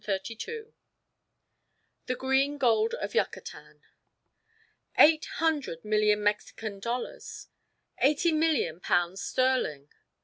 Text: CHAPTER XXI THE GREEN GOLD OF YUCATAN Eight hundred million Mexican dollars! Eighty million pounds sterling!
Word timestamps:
CHAPTER 0.03 0.33
XXI 0.33 0.73
THE 2.07 2.15
GREEN 2.15 2.57
GOLD 2.57 2.95
OF 2.95 3.13
YUCATAN 3.13 3.83
Eight 4.97 5.25
hundred 5.35 5.85
million 5.85 6.23
Mexican 6.23 6.79
dollars! 6.79 7.49
Eighty 7.99 8.31
million 8.31 8.79
pounds 8.79 9.21
sterling! 9.21 9.89